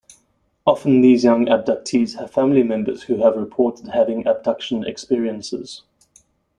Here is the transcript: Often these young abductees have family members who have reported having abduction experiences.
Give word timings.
Often 0.65 1.01
these 1.01 1.23
young 1.23 1.45
abductees 1.45 2.17
have 2.17 2.31
family 2.31 2.63
members 2.63 3.03
who 3.03 3.17
have 3.17 3.35
reported 3.35 3.89
having 3.89 4.25
abduction 4.25 4.83
experiences. 4.83 5.83